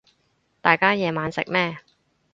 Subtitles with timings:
[0.61, 1.77] 大家夜晚食咩